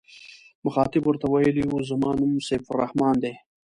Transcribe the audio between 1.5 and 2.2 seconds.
و زما